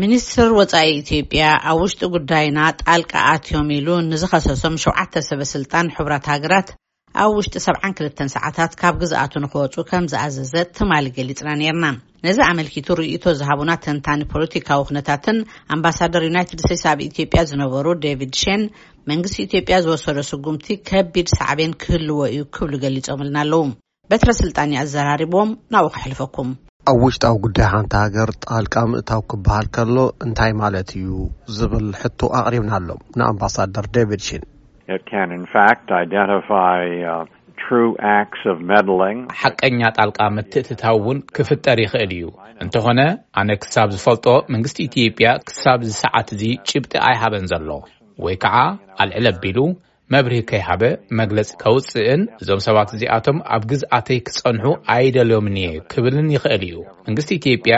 ሚኒስትር 0.00 0.48
ወፃኢ 0.58 0.88
ኢትዮጵያ 1.02 1.44
ኣብ 1.70 1.78
ውሽጢ 1.84 2.00
ጉዳይና 2.14 2.58
ጣልቃኣትዮም 2.82 3.68
ኢሉ 3.76 3.88
ንዝኸሰሶም 4.10 4.74
7ውዓተ 4.82 5.14
ሰበ 5.28 5.40
ስልጣን 5.52 5.86
ሕራት 5.96 6.26
ሃገራት 6.32 6.68
ኣብ 7.22 7.30
ውሽጢ 7.38 7.56
72 7.68 8.22
ሰዓታት 8.34 8.72
ካብ 8.82 8.94
ግዛኣቱ 9.02 9.32
ንኽወፁ 9.44 9.74
ከም 9.90 10.04
ዝኣዘዘ 10.12 10.52
ትማሊ 10.76 11.06
ገሊጽና 11.16 11.48
ነርና 11.62 11.86
ነዚ 12.26 12.38
ኣመልኪቱ 12.50 12.88
ርእይቶ 13.00 13.24
ዝሃቡና 13.40 13.70
ተንታኒ 13.88 14.20
ፖለቲካዊ 14.36 14.80
ኹነታትን 14.92 15.38
ኣምባሳደር 15.74 16.24
ዩናይትድ 16.30 16.60
ስቴትስ 16.66 16.84
ኣብ 16.92 17.00
ኢትዮጵያ 17.08 17.42
ዝነበሩ 17.50 17.86
ዴቪድ 18.06 18.32
ሸን 18.44 18.62
መንግስቲ 19.12 19.36
ኢትዮጵያ 19.48 19.76
ዝወሰዶ 19.86 20.18
ስጉምቲ 20.32 20.68
ከቢድ 20.90 21.28
ሰዕብን 21.36 21.74
ክህልዎ 21.82 22.20
እዩ 22.32 22.42
ክብሉ 22.58 22.72
ገሊፆምኢልና 22.86 23.38
ኣለዉ 23.46 23.62
በትረ 24.12 24.30
ስልጣን 24.44 24.72
እዩ 24.74 24.78
ኣዘራሪብም 24.86 25.52
ናብኡ 25.74 25.92
ክሕልፈኩም 25.96 26.50
ኣብ 26.88 27.00
ውሽጣኣብ 27.04 27.36
ጉዳይ 27.44 27.66
ሓንቲ 27.72 27.92
ሃገር 28.02 28.30
ጣልቃ 28.44 28.74
ምእታው 28.90 29.20
ክበሃል 29.30 29.66
ከሎ 29.74 29.96
እንታይ 30.24 30.52
ማለት 30.62 30.88
እዩ 30.98 31.08
ዝብል 31.56 31.88
ሕቱ 32.00 32.20
ኣቕሪብናኣሎም 32.40 33.00
ንኣምባሳደር 33.18 33.86
ደቪድሽን 33.96 34.42
ሓቀኛ 39.42 39.80
uh, 39.88 39.92
ጣልቃ 39.98 40.18
መትእትታው 40.36 40.96
እውን 41.00 41.18
ክፍጠር 41.38 41.78
ይኽእል 41.84 42.12
እዩ 42.18 42.24
እንተኾነ 42.64 43.00
ኣነ 43.40 43.50
ክሳብ 43.64 43.88
ዝፈልጦ 43.96 44.26
መንግስቲ 44.54 44.78
ኢትዮጵያ 44.88 45.28
ክሳብ 45.50 45.78
ዝሰዓት 45.90 46.30
እዙ 46.36 46.42
ጭብጢ 46.70 46.92
ኣይሃበን 47.10 47.46
ዘሎ 47.52 47.68
ወይ 48.26 48.36
ከዓ 48.44 48.56
አልዕል 49.04 49.28
ኣቢሉ 49.34 49.58
መብሪሂ 50.14 50.40
ከይሃበ 50.50 50.82
መግለፂ 51.18 51.50
ከውፅእን 51.62 52.22
እዞም 52.42 52.60
ሰባት 52.66 52.90
እዚኣቶም 52.94 53.36
ኣብ 53.54 53.62
ግዝኣተይ 53.70 54.18
ክፀንሑ 54.28 54.64
ኣይደልዮምን 54.94 55.56
እ 55.64 55.68
ክብልን 55.92 56.28
ይኽእል 56.36 56.62
እዩ 56.68 56.74
መንግስቲ 57.08 57.28
ኢትዮጵያ 57.40 57.74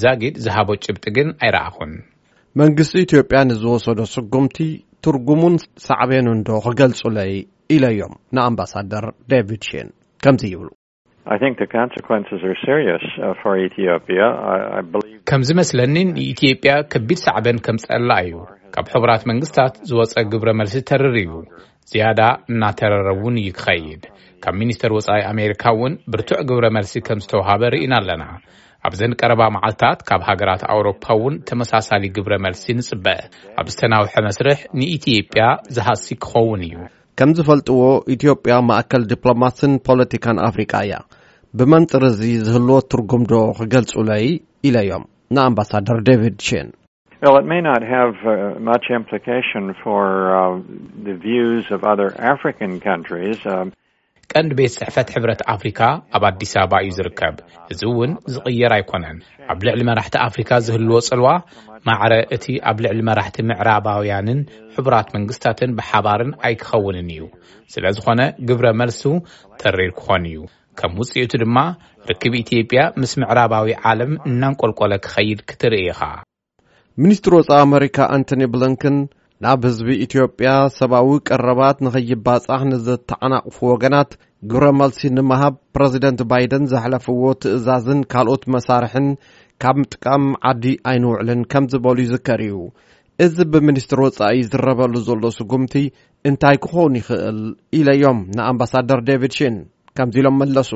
ዛጊድ 0.00 0.34
ዝሃቦ 0.46 0.68
ጭብጢ 0.84 1.04
ግን 1.18 1.30
ኣይረአኹን 1.44 1.92
መንግስቲ 2.62 2.94
ኢትዮጵያ 3.06 3.40
ንዝወሰዶ 3.50 4.00
ስጉምቲ 4.14 4.58
ትርጉሙን 5.06 5.56
ሳዕበን 5.86 6.28
እንዶ 6.34 6.48
ክገልፁለይ 6.66 7.32
ኢለዮም 7.76 8.14
ንኣምባሳደር 8.36 9.06
ደቪድ 9.32 9.62
ሽን 9.70 9.90
ከምዚ 10.24 10.42
ይብሉ 10.52 10.68
Uh, 11.28 11.48
ከም 15.30 15.40
ዝመስለኒ 15.48 15.94
ንኢትዮጵያ 16.16 16.72
ከቢድ 16.92 17.18
ሳዕበን 17.24 17.58
ከም 17.66 17.76
ጸላ 17.82 18.10
እዩ 18.26 18.36
ካብ 18.74 18.86
ሕብራት 18.92 19.22
መንግስታት 19.30 19.74
ዝወፀ 19.90 20.14
ግብረ 20.32 20.50
መልሲ 20.60 20.76
ተርርቡ 20.90 21.32
ዝያዳ 21.90 22.20
እናተረረውን 22.52 23.36
እዩ 23.42 23.48
ክኸይድ 23.58 24.02
ካብ 24.44 24.54
ሚኒስተር 24.62 24.92
ወፃኢ 24.98 25.22
ኣሜሪካ 25.32 25.64
እውን 25.76 25.94
ብርቱዕ 26.14 26.40
ግብረ 26.50 26.66
መልሲ 26.76 26.94
ከም 27.08 27.20
ዝተዋሃበ 27.24 27.62
ርኢና 27.74 27.92
ኣለና 28.02 28.24
ኣብዘን 28.90 29.16
ቀረባ 29.20 29.42
መዓልትታት 29.56 30.00
ካብ 30.10 30.20
ሃገራት 30.28 30.64
ኣውሮፓ 30.74 31.04
እውን 31.18 31.36
ተመሳሳሊ 31.50 32.04
ግብረ 32.18 32.34
መልሲ 32.46 32.64
ንፅበአ 32.78 33.18
ኣብ 33.62 33.66
ዝተናውሐ 33.74 34.14
መስርሕ 34.28 34.58
ንኢትጵያ 34.80 35.46
ዝሃሲ 35.76 36.06
ክኸውን 36.24 36.62
እዩ 36.68 36.78
ከም 37.20 37.30
ዝፈልጥዎ 37.38 37.80
ኢትዮጵያ 38.14 38.52
ማእከል 38.68 39.02
ዲፕሎማስን 39.10 39.72
ፖለቲካን 39.86 40.38
አፍሪቃ 40.46 40.72
እያ 40.84 40.94
ብመንፅር 41.58 42.04
እዚ 42.08 42.20
ዝህልዎ 42.44 42.76
ትርጉምዶ 42.92 43.32
ክገልፁለይ 43.58 44.24
ኢለዮም 44.68 45.04
ንአምባሳደር 45.36 45.98
ደቪድ 46.08 46.36
ሽን 46.46 46.68
ው 47.32 47.36
ሪን 47.50 47.66
ሪ 53.16 53.34
ቀንዲ 54.38 54.52
ቤት 54.58 54.72
ስሕፈት 54.74 55.08
ሕብረት 55.12 55.40
ኣፍሪካ 55.52 55.80
ኣብ 56.16 56.24
ኣዲስ 56.28 56.52
ኣበባ 56.60 56.74
እዩ 56.84 56.90
ዝርከብ 56.96 57.36
እዚ 57.72 57.80
እውን 57.90 58.10
ዝቕየር 58.34 58.72
ኣይኮነን 58.76 59.16
ኣብ 59.52 59.60
ልዕሊ 59.66 59.80
መራሕቲ 59.88 60.14
ኣፍሪካ 60.26 60.50
ዝህልዎ 60.66 60.98
ፅልዋ 61.08 61.30
ማዕረ 61.88 62.12
እቲ 62.36 62.46
ኣብ 62.70 62.78
ልዕሊ 62.84 63.00
መራሕቲ 63.08 63.38
ምዕራባውያንን 63.50 64.40
ሕቡራት 64.76 65.08
መንግስታትን 65.16 65.72
ብሓባርን 65.78 66.32
ኣይክኸውንን 66.48 67.08
እዩ 67.14 67.24
ስለ 67.74 67.84
ዝኾነ 67.96 68.20
ግብረ 68.50 68.66
መልሱ 68.82 69.02
ተሪር 69.62 69.90
ክኾን 69.98 70.26
እዩ 70.32 70.40
ከም 70.80 70.94
ውፅኢቱ 71.02 71.32
ድማ 71.44 71.58
ርክብ 72.10 72.34
ኢትጵያ 72.42 72.82
ምስ 73.02 73.14
ምዕራባዊ 73.22 73.68
ዓለም 73.92 74.14
እናንቈልቆለ 74.30 74.92
ክኸይድ 75.06 75.40
ክትርኢኢኻ 75.50 76.02
ሚኒስትሪ 77.04 77.34
ወፃ 77.40 77.50
ኣሜሪካ 77.66 77.98
ኣንቶኒ 78.16 78.42
ብሊንከን 78.54 78.96
ናብ 79.44 79.60
ህዝቢ 79.68 79.86
ኢትዮጵያ 80.04 80.48
ሰብዊ 80.78 81.06
ቀረባት 81.28 81.76
ንኸይባጻሕ 81.84 82.60
ንዘተዓናቕፉ 82.70 83.56
ወገናት 83.70 84.10
ግብረ 84.50 84.64
መልሲ 84.80 85.00
ንምሃብ 85.16 85.54
ፕረዚደንት 85.74 86.20
ባይደን 86.30 86.64
ዘሕለፍዎ 86.72 87.22
ትእዛዝን 87.42 88.00
ካልኦት 88.12 88.42
መሳርሕን 88.54 89.06
ካብ 89.64 89.76
ምጥቀም 89.80 90.24
ዓዲ 90.50 90.64
ኣይንውዕልን 90.92 91.40
ከም 91.54 91.64
ዝበሉ 91.74 91.96
ይዝከር 92.04 92.42
እዩ 92.48 92.58
እዚ 93.26 93.36
ብምኒስትሪ 93.52 94.00
ወፃኢ 94.06 94.40
ዝረበሉ 94.50 94.94
ዘሎ 95.08 95.24
ስጉምቲ 95.38 95.74
እንታይ 96.30 96.58
ክኾውን 96.64 96.94
ይኽእል 97.00 97.40
ኢለዮም 97.78 98.20
ንኣምባሳደር 98.36 99.00
ደቪድ 99.08 99.32
ሽን 99.40 99.56
ከዚ 100.08 100.18
ሎም 100.24 100.36
መለሱ 100.40 100.70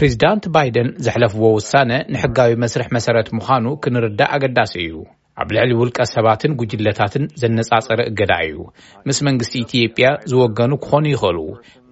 ፕሬዚዳንት 0.00 0.46
ባይደን 0.56 0.88
ዘሕለፍዎ 1.06 1.44
ውሳነ 1.58 1.90
ንሕጋዊ 2.14 2.52
መስርሕ 2.64 2.88
መሰረት 2.98 3.30
ምዃኑ 3.38 3.66
ክንርዳእ 3.84 4.30
ኣገዳሲ 4.36 4.74
እዩ 4.86 4.94
ኣብ 5.42 5.48
ልዕሊ 5.54 5.70
ውልቀ 5.80 5.98
ሰባትን 6.14 6.52
ጉጅለታትን 6.60 7.24
ዘነፃፀረ 7.40 8.00
እገዳ 8.10 8.32
እዩ 8.46 8.58
ምስ 9.08 9.18
መንግስቲ 9.28 9.52
ኢትጵያ 9.64 10.08
ዝወገኑ 10.30 10.70
ክኾኑ 10.84 11.04
ይኽእል 11.12 11.38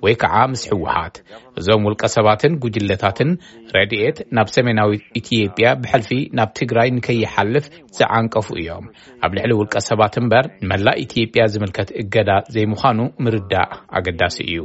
ወይ 0.04 0.14
ከዓ 0.22 0.34
ምስ 0.52 0.62
ሕወሓት 0.70 1.14
እዞም 1.58 1.84
ውልቀ 1.88 2.02
ሰባትን 2.14 2.52
ጉጅለታትን 2.64 3.30
ረድኤት 3.74 4.18
ናብ 4.36 4.48
ሰሜናዊ 4.56 4.92
ኢትጵያ 5.20 5.68
ብሕልፊ 5.82 6.10
ናብ 6.38 6.50
ትግራይ 6.58 6.88
ንከይሓልፍ 6.96 7.66
ዝዓንቀፉ 7.98 8.48
እዮም 8.60 8.86
ኣብ 9.26 9.32
ልዕሊ 9.38 9.52
ውልቀ 9.60 9.74
ሰባት 9.90 10.16
እምበር 10.22 10.46
ንመላእ 10.64 10.98
ኢትጵያ 11.04 11.44
ዝምልከት 11.54 11.90
እገዳ 12.02 12.30
ዘይምዃኑ 12.56 13.00
ምርዳእ 13.26 13.70
ኣገዳሲ 14.00 14.36
እዩ 14.52 14.60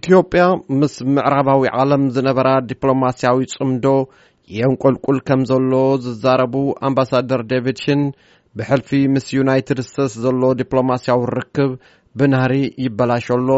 ኢትዮጵያ 0.00 0.44
ምስ 0.82 0.94
ምዕራባዊ 1.16 1.62
ዓለም 1.82 2.04
ዝነበራ 2.16 2.48
ዲፕሎማስያዊ 2.72 3.40
ፅምዶ 3.58 3.86
የን 4.54 4.72
ቆልቁል 4.82 5.16
ከም 5.28 5.40
ዘሎ 5.50 5.72
ዝዛረቡ 6.04 6.54
ኣምባሳደር 6.88 7.40
ደቪድሽን 7.52 8.02
ብሕልፊ 8.58 8.88
ምስ 9.14 9.26
ዩናይትድ 9.38 9.80
ስቴትስ 9.88 10.12
ዘሎ 10.24 10.42
ዲፕሎማስያዊ 10.60 11.20
ንርክብ 11.28 11.72
ብናህሪ 12.20 12.54
ይበላሸሎ 12.84 13.48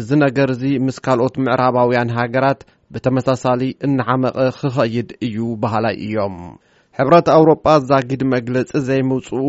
እዚ 0.00 0.08
ነገር 0.24 0.48
እዚ 0.54 0.62
ምስ 0.86 0.96
ካልኦት 1.06 1.34
ምዕራባውያን 1.44 2.12
ሃገራት 2.18 2.60
ብተመሳሳሊ 2.94 3.62
እናሓመቐ 3.86 4.36
ክኸይድ 4.60 5.10
እዩ 5.26 5.38
ባህላይ 5.62 5.96
እዮም 6.06 6.36
ሕብረት 6.98 7.26
ኣውሮጳ 7.36 7.66
ዛጊድ 7.90 8.22
መግለፂ 8.34 8.70
ዘይምውፅኡ 8.86 9.44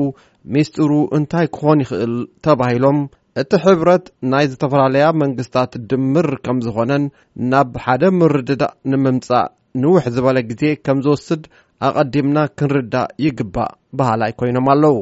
ሚስትሩ 0.55 0.91
እንታይ 1.17 1.47
ክኾን 1.55 1.79
ይኽእል 1.85 2.15
ተባሂሎም 2.47 2.99
እቲ 3.41 3.51
ሕብረት 3.67 4.05
ናይ 4.33 4.45
ዝተፈላለያ 4.51 5.05
መንግስታት 5.23 5.71
ድምር 5.91 6.29
ከም 6.45 6.57
ዝኾነን 6.65 7.05
ናብ 7.51 7.73
ሓደ 7.85 8.03
ምርድዳ 8.19 8.63
ንምምፃእ 8.91 9.49
ንውሕ 9.81 10.03
ዝበለ 10.15 10.37
ግዜ 10.49 10.63
ከም 10.85 10.97
ዝወስድ 11.05 11.43
ኣቐዲምና 11.87 12.37
ክንርዳእ 12.57 13.11
ይግባእ 13.25 13.71
ባህላይ 13.99 14.31
ኮይኖም 14.39 14.67
ኣለዉ 14.73 14.97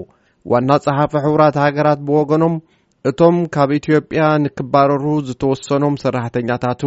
ዋና 0.51 0.69
ጸሓፈ 0.85 1.11
ሕውራት 1.23 1.55
ሃገራት 1.63 1.99
ብወገኖም 2.07 2.55
እቶም 3.09 3.35
ካብ 3.55 3.69
ኢትዮጵያ 3.79 4.21
ንክባረሩ 4.43 5.03
ዝተወሰኖም 5.27 5.95
ሰራሕተኛታቱ 6.03 6.81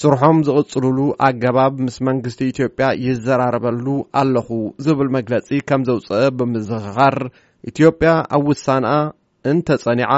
ስርሖም 0.00 0.38
ዝቕጽልሉ 0.46 0.98
ኣገባብ 1.26 1.74
ምስ 1.84 1.96
መንግስቲ 2.08 2.40
ኢትዮጵያ 2.52 2.88
ይዘራረበሉ 3.06 3.86
ኣለኹ 4.22 4.48
ዝብል 4.86 5.10
መግለጺ 5.16 5.48
ከም 5.70 5.84
ዘውፅአ 5.88 6.20
ብምዝኽኻር 6.38 7.16
ኢትዮጵያ 7.72 8.10
ኣብ 8.38 8.44
ውሳንኣ 8.52 8.92
እንተጸኒዓ 9.52 10.12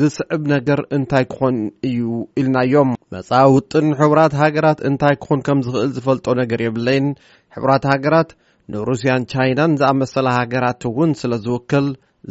ዝስዕብ 0.00 0.42
ነገር 0.54 0.80
እንታይ 0.96 1.24
ክኾን 1.32 1.56
እዩ 1.88 1.98
ኢልናዮም 2.40 2.90
መፃውጥን 3.14 3.86
ሕቡራት 4.00 4.32
ሃገራት 4.40 4.80
እንታይ 4.88 5.14
ክኾን 5.22 5.40
ከም 5.46 5.58
ዝኽእል 5.66 5.88
ዝፈልጦ 5.96 6.26
ነገር 6.40 6.60
የብለይን 6.66 7.06
ሕቡራት 7.54 7.84
ሃገራት 7.92 8.30
ንሩስያን 8.72 9.22
ቻይናን 9.32 9.72
ዝኣመሰለ 9.80 10.26
ሃገራት 10.38 10.82
እውን 10.90 11.12
ስለ 11.20 11.32
ዝውክል 11.44 11.86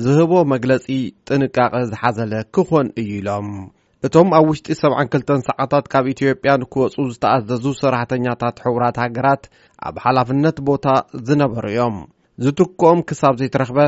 ዝህቦ 0.06 0.34
መግለፂ 0.54 0.86
ጥንቃቐ 1.28 1.74
ዝሓዘለ 1.92 2.34
ክኾን 2.56 2.88
እዩ 3.02 3.10
ኢሎም 3.22 3.50
እቶም 4.08 4.30
ኣብ 4.38 4.46
ውሽጢ 4.50 4.68
72ልተ 4.82 5.30
ሰዓታት 5.48 5.86
ካብ 5.94 6.06
ኢትዮጵያ 6.14 6.52
ንክወፁ 6.62 6.96
ዝተኣዘዙ 7.14 7.64
ሰራሕተኛታት 7.82 8.58
ሕውራት 8.66 8.98
ሃገራት 9.04 9.44
ኣብ 9.88 9.96
ሓላፍነት 10.04 10.58
ቦታ 10.70 10.86
ዝነበሩ 11.30 11.66
እዮም 11.74 11.98
ዝትኩኦም 12.44 13.00
ክሳብ 13.10 13.34
ዘይትረኽበ 13.42 13.80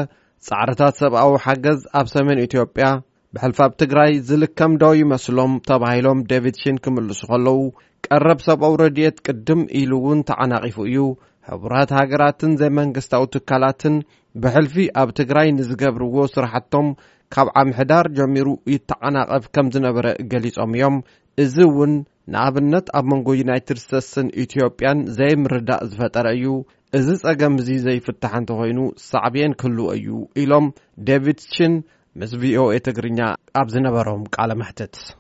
ፃዕርታት 0.48 0.96
ሰብኣዊ 1.04 1.32
ሓገዝ 1.46 1.80
ኣብ 2.00 2.08
ሰሜን 2.16 2.42
ኢትዮጵያ 2.48 2.88
ብሕልፊ 3.36 3.58
ኣብ 3.66 3.72
ትግራይ 3.82 4.12
ዝልከም 4.28 4.72
ዶ 4.82 4.86
ይመስሎም 5.00 5.52
ተባሂሎም 5.70 6.20
ደቪድ 6.32 6.56
ሽን 6.62 6.78
ክምልሱ 6.84 7.22
ከለዉ 7.32 7.60
ቀረብ 8.06 8.40
ሰብኣው 8.46 8.74
ረድኤት 8.82 9.18
ቅድም 9.28 9.62
ኢሉ 9.80 9.92
እውን 10.02 10.20
ተዓናቒፉ 10.30 10.76
እዩ 10.90 11.04
ሕቡራት 11.50 11.92
ሃገራትን 11.98 12.52
ዘይመንግስታዊ 12.62 13.24
ትካላትን 13.36 13.96
ብሕልፊ 14.46 14.76
ኣብ 15.02 15.10
ትግራይ 15.20 15.48
ንዝገብርዎ 15.58 16.16
ስራሕቶም 16.36 16.88
ካብ 17.36 17.48
ዓምሕዳር 17.64 18.06
ጀሚሩ 18.20 18.48
ይተዓናቐፍ 18.74 19.46
ከም 19.58 19.68
ዝነበረ 19.76 20.06
ገሊፆም 20.32 20.72
እዮም 20.80 20.98
እዚ 21.46 21.56
እውን 21.70 21.94
ንኣብነት 22.34 22.88
ኣብ 23.00 23.06
መንጎ 23.14 23.28
ዩናይትድ 23.42 23.80
ስተትስን 23.86 24.28
ኢትዮጵያን 24.46 25.00
ዘይምርዳእ 25.20 25.84
ዝፈጠረ 25.94 26.26
እዩ 26.40 26.54
እዚ 27.00 27.08
ፀገም 27.28 27.54
እዚ 27.62 27.70
ዘይፍታሕ 27.86 28.34
እንተኮይኑ 28.42 28.80
ሳዕብየን 29.10 29.56
ክህልወ 29.62 29.88
እዩ 30.00 30.08
ኢሎም 30.44 30.68
ዴቪድ 31.10 31.40
ሽን 31.54 31.74
ምስ 32.22 32.32
ቪኦኤ 32.42 32.72
ትግርኛ 32.86 33.20
ኣብ 33.60 33.68
ዝነበሮም 33.76 34.24
ቃለ 34.36 34.52
መሕትት 34.62 34.96